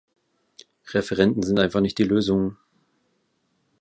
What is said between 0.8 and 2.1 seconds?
Referenden sind einfach nicht die